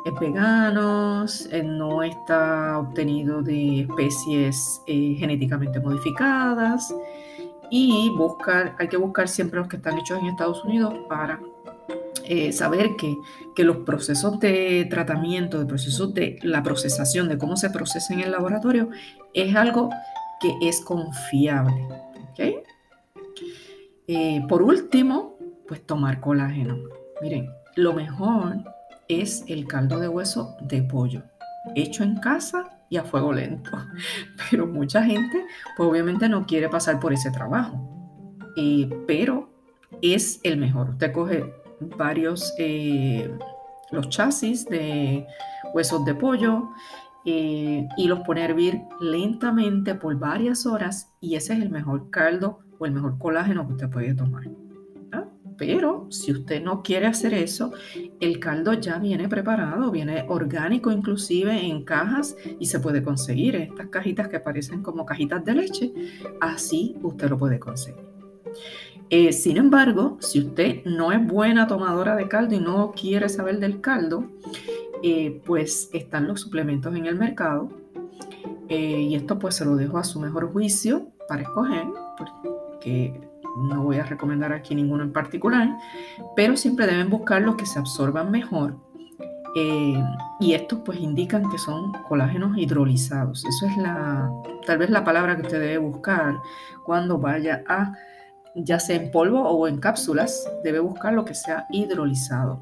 es 0.06 0.20
vegano, 0.20 1.26
eh, 1.52 1.64
no 1.64 2.04
está 2.04 2.80
obtenido 2.80 3.42
de 3.42 3.82
especies 3.82 4.82
eh, 4.88 5.16
genéticamente 5.18 5.80
modificadas 5.80 6.94
y 7.70 8.12
buscar, 8.18 8.76
hay 8.80 8.88
que 8.88 8.98
buscar 8.98 9.28
siempre 9.28 9.60
los 9.60 9.68
que 9.68 9.78
están 9.78 9.98
hechos 9.98 10.20
en 10.20 10.28
Estados 10.28 10.64
Unidos 10.66 10.94
para 11.08 11.40
saber 12.52 12.98
que, 12.98 13.16
que, 13.56 13.64
los 13.64 13.78
procesos 13.78 14.38
de 14.42 14.86
tratamiento, 14.90 15.60
de 15.60 15.66
procesos 15.66 16.14
de 16.14 16.38
la 16.44 16.62
procesación, 16.62 17.30
de 17.30 17.38
cómo 17.38 17.56
se 17.56 17.70
procesa 17.70 18.14
en 18.14 18.20
el 18.20 18.32
laboratorio, 18.32 18.90
es 19.34 19.56
algo 19.56 19.90
que 20.42 20.54
es 20.62 20.82
confiable. 20.82 21.88
¿okay? 22.32 22.58
Eh, 24.08 24.42
por 24.48 24.62
último, 24.62 25.37
pues 25.68 25.86
tomar 25.86 26.20
colágeno. 26.20 26.78
Miren, 27.22 27.50
lo 27.76 27.94
mejor 27.94 28.56
es 29.08 29.44
el 29.48 29.68
caldo 29.68 30.00
de 30.00 30.08
hueso 30.08 30.56
de 30.62 30.84
pollo, 30.84 31.24
hecho 31.76 32.04
en 32.04 32.18
casa 32.18 32.78
y 32.90 32.98
a 32.98 33.04
fuego 33.04 33.34
lento. 33.34 33.72
Pero 34.50 34.68
mucha 34.68 35.04
gente, 35.04 35.46
pues 35.76 35.90
obviamente 35.90 36.30
no 36.30 36.46
quiere 36.46 36.70
pasar 36.70 37.00
por 37.00 37.14
ese 37.14 37.32
trabajo. 37.32 37.94
Eh, 38.56 38.90
pero 39.06 39.52
es 40.02 40.40
el 40.44 40.58
mejor. 40.58 40.90
Usted 40.90 41.12
coge 41.12 41.54
varios, 41.96 42.56
eh, 42.58 43.32
los 43.92 44.10
chasis 44.10 44.66
de 44.66 45.28
huesos 45.76 46.04
de 46.06 46.16
pollo 46.16 46.70
y 47.24 48.08
los 48.08 48.22
pone 48.22 48.42
a 48.42 48.46
hervir 48.46 48.82
lentamente 49.02 49.96
por 49.96 50.18
varias 50.18 50.66
horas 50.66 51.14
y 51.20 51.36
ese 51.36 51.54
es 51.54 51.62
el 51.62 51.70
mejor 51.70 52.10
caldo 52.10 52.60
o 52.80 52.86
el 52.86 52.94
mejor 52.94 53.20
colágeno 53.20 53.68
que 53.68 53.74
usted 53.74 53.90
puede 53.90 54.16
tomar. 54.16 54.44
Pero 55.58 56.08
si 56.10 56.32
usted 56.32 56.62
no 56.62 56.84
quiere 56.84 57.08
hacer 57.08 57.34
eso, 57.34 57.74
el 58.20 58.40
caldo 58.40 58.74
ya 58.74 59.00
viene 59.00 59.28
preparado, 59.28 59.92
viene 59.92 60.26
orgánico 60.28 60.92
inclusive 60.92 61.66
en 61.66 61.84
cajas 61.84 62.36
y 62.60 62.68
se 62.68 62.80
puede 62.80 63.02
conseguir 63.04 63.56
estas 63.56 63.88
cajitas 63.88 64.28
que 64.28 64.40
parecen 64.40 64.84
como 64.84 65.06
cajitas 65.06 65.44
de 65.44 65.56
leche. 65.56 65.94
Así 66.40 66.96
usted 67.02 67.30
lo 67.30 67.38
puede 67.38 67.60
conseguir. 67.60 68.06
Eh, 69.10 69.32
sin 69.32 69.58
embargo, 69.58 70.18
si 70.20 70.40
usted 70.40 70.84
no 70.86 71.12
es 71.12 71.26
buena 71.26 71.66
tomadora 71.68 72.16
de 72.16 72.28
caldo 72.28 72.56
y 72.56 72.60
no 72.60 72.92
quiere 72.92 73.30
saber 73.30 73.60
del 73.60 73.80
caldo, 73.80 74.26
eh, 75.02 75.42
pues 75.46 75.90
están 75.94 76.28
los 76.28 76.42
suplementos 76.42 76.96
en 76.96 77.06
el 77.06 77.16
mercado. 77.16 77.70
Eh, 78.70 79.02
y 79.02 79.16
esto 79.16 79.40
pues 79.40 79.56
se 79.56 79.64
lo 79.64 79.76
dejo 79.78 79.98
a 79.98 80.04
su 80.04 80.20
mejor 80.20 80.52
juicio 80.52 81.08
para 81.30 81.44
escoger 81.44 81.86
que 82.82 83.27
no 83.64 83.84
voy 83.84 83.98
a 83.98 84.04
recomendar 84.04 84.54
aquí 84.54 84.76
ninguno 84.76 85.04
en 85.04 85.14
particular, 85.14 85.70
pero 86.36 86.56
siempre 86.56 86.86
deben 86.86 87.10
buscar 87.10 87.42
los 87.42 87.56
que 87.56 87.66
se 87.66 87.80
absorban 87.80 88.32
mejor. 88.32 88.78
Eh, 89.56 90.04
y 90.40 90.54
estos 90.54 90.80
pues 90.86 91.00
indican 91.00 91.50
que 91.50 91.58
son 91.58 91.92
colágenos 92.08 92.58
hidrolizados. 92.58 93.44
Eso 93.46 93.66
es 93.66 93.78
la, 93.78 94.30
tal 94.66 94.78
vez 94.78 94.90
la 94.90 95.04
palabra 95.04 95.36
que 95.36 95.44
usted 95.44 95.60
debe 95.60 95.80
buscar 95.80 96.36
cuando 96.86 97.18
vaya 97.18 97.64
a, 97.68 97.94
ya 98.56 98.80
sea 98.80 98.98
en 98.98 99.10
polvo 99.10 99.42
o 99.42 99.68
en 99.68 99.80
cápsulas, 99.80 100.48
debe 100.64 100.80
buscar 100.80 101.14
lo 101.14 101.26
que 101.26 101.34
sea 101.34 101.66
hidrolizado. 101.72 102.62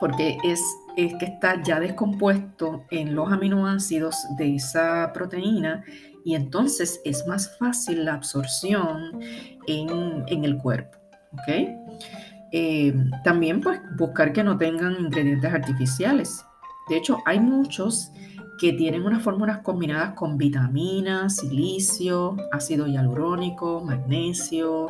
Porque 0.00 0.38
es, 0.42 0.62
es 0.96 1.14
que 1.16 1.26
está 1.26 1.62
ya 1.62 1.78
descompuesto 1.78 2.84
en 2.90 3.14
los 3.14 3.30
aminoácidos 3.30 4.16
de 4.38 4.56
esa 4.56 5.12
proteína 5.12 5.84
y 6.24 6.34
entonces 6.34 7.00
es 7.04 7.26
más 7.26 7.56
fácil 7.58 8.04
la 8.04 8.14
absorción 8.14 9.20
en, 9.66 10.44
el 10.44 10.58
cuerpo. 10.58 10.98
Eh, 12.52 12.94
también 13.24 13.60
pues 13.60 13.80
buscar 13.96 14.32
que 14.32 14.42
no 14.42 14.58
tengan 14.58 14.96
ingredientes 15.00 15.52
artificiales. 15.52 16.44
De 16.88 16.96
hecho, 16.96 17.18
hay 17.24 17.38
muchos 17.38 18.10
que 18.60 18.74
tienen 18.74 19.06
unas 19.06 19.22
fórmulas 19.22 19.60
combinadas 19.60 20.12
con 20.14 20.36
vitaminas, 20.36 21.36
silicio, 21.36 22.36
ácido 22.52 22.86
hialurónico, 22.86 23.80
magnesio. 23.82 24.88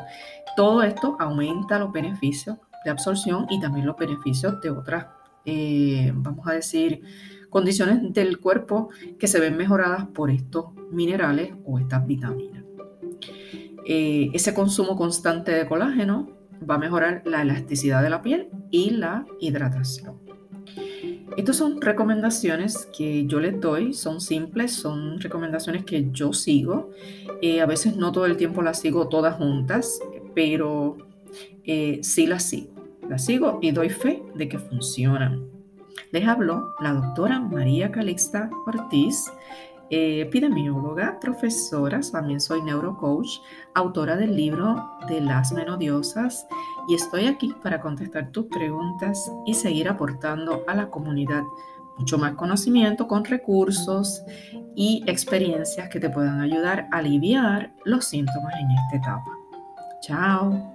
Todo 0.56 0.82
esto 0.82 1.16
aumenta 1.20 1.78
los 1.78 1.92
beneficios 1.92 2.56
de 2.84 2.90
absorción 2.90 3.46
y 3.48 3.60
también 3.60 3.86
los 3.86 3.96
beneficios 3.96 4.60
de 4.60 4.70
otras, 4.70 5.06
eh, 5.44 6.10
vamos 6.14 6.48
a 6.48 6.54
decir, 6.54 7.02
condiciones 7.50 8.12
del 8.14 8.38
cuerpo 8.38 8.88
que 9.18 9.26
se 9.26 9.40
ven 9.40 9.56
mejoradas 9.56 10.06
por 10.06 10.30
estos 10.30 10.66
minerales 10.90 11.52
o 11.64 11.78
estas 11.78 12.06
vitaminas. 12.06 12.64
Eh, 13.84 14.30
ese 14.32 14.54
consumo 14.54 14.96
constante 14.96 15.52
de 15.52 15.66
colágeno 15.66 16.30
va 16.68 16.76
a 16.76 16.78
mejorar 16.78 17.22
la 17.24 17.42
elasticidad 17.42 18.02
de 18.02 18.10
la 18.10 18.22
piel 18.22 18.48
y 18.70 18.90
la 18.90 19.26
hidratación. 19.40 20.18
Estas 21.36 21.56
son 21.56 21.80
recomendaciones 21.80 22.88
que 22.96 23.26
yo 23.26 23.40
les 23.40 23.60
doy, 23.60 23.94
son 23.94 24.20
simples, 24.20 24.72
son 24.72 25.20
recomendaciones 25.20 25.84
que 25.84 26.10
yo 26.12 26.32
sigo. 26.32 26.90
Eh, 27.40 27.60
a 27.60 27.66
veces 27.66 27.96
no 27.96 28.10
todo 28.12 28.26
el 28.26 28.36
tiempo 28.36 28.62
las 28.62 28.80
sigo 28.80 29.08
todas 29.08 29.36
juntas, 29.36 30.00
pero 30.34 30.98
eh, 31.64 32.00
sí 32.02 32.26
las 32.26 32.42
sigo. 32.42 32.74
Las 33.08 33.24
sigo 33.24 33.58
y 33.62 33.70
doy 33.70 33.90
fe 33.90 34.22
de 34.34 34.48
que 34.48 34.58
funcionan. 34.58 35.59
Les 36.12 36.26
habló 36.26 36.74
la 36.80 36.92
doctora 36.92 37.40
María 37.40 37.90
Calixta 37.90 38.50
Ortiz, 38.66 39.30
epidemióloga, 39.90 41.18
profesora, 41.20 42.00
también 42.12 42.40
soy 42.40 42.62
neurocoach, 42.62 43.40
autora 43.74 44.16
del 44.16 44.36
libro 44.36 44.90
de 45.08 45.20
las 45.20 45.52
menodiosas 45.52 46.46
y 46.88 46.94
estoy 46.94 47.26
aquí 47.26 47.52
para 47.62 47.80
contestar 47.80 48.30
tus 48.30 48.46
preguntas 48.46 49.30
y 49.46 49.54
seguir 49.54 49.88
aportando 49.88 50.64
a 50.68 50.74
la 50.74 50.90
comunidad 50.90 51.42
mucho 51.98 52.16
más 52.18 52.34
conocimiento 52.34 53.06
con 53.06 53.24
recursos 53.24 54.22
y 54.74 55.04
experiencias 55.06 55.88
que 55.90 56.00
te 56.00 56.08
puedan 56.08 56.40
ayudar 56.40 56.88
a 56.92 56.98
aliviar 56.98 57.74
los 57.84 58.06
síntomas 58.06 58.54
en 58.58 58.70
esta 58.70 58.96
etapa. 58.96 59.30
Chao. 60.00 60.74